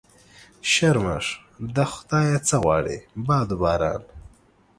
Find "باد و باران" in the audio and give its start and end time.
3.27-4.01